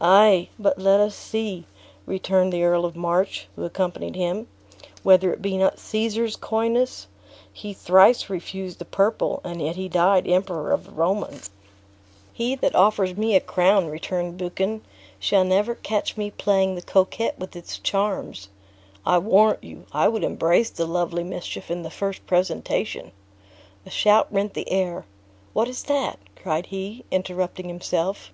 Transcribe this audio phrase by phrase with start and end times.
[0.00, 1.66] "Ay, but let us see,"
[2.06, 4.48] returned the Earl of March, who accompanied him,
[5.02, 7.06] "whether it be not Caesar's coyness;
[7.52, 11.50] he thrice refused the purple, and yet he died Emperor of the Romans!"
[12.32, 14.80] "He that offers me a crown," returned Buchan,
[15.18, 18.48] "shall never catch me playing the coquette with its charms.
[19.04, 23.12] I warrant you, I would embrace the lovely mischief in the first presentation."
[23.84, 25.04] A shout rent the air.
[25.52, 28.32] "What is that?" cried he, interrupting himself.